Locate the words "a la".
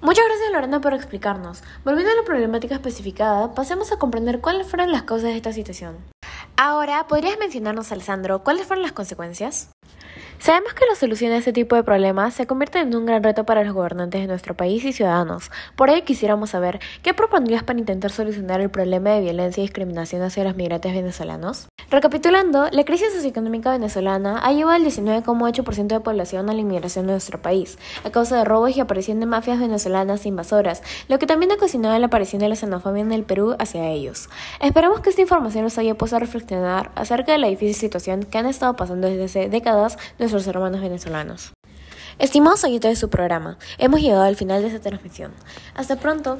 2.12-2.22, 26.50-26.60